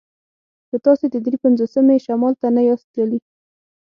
[0.69, 3.19] که تاسې د دري پنځوسمې شمال ته نه یاست تللي